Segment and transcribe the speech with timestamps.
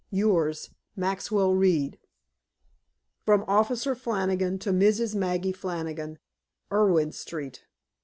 [0.09, 1.99] Yours, Maxwell Reed
[3.23, 5.13] FROM OFFICER FLANNIGAN TO MRS.
[5.13, 6.17] MAGGIE FLANNIGAN,
[6.71, 7.65] ERIN STREET.